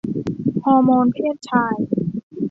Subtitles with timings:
[0.63, 1.75] ฮอร์โมนเพศชาย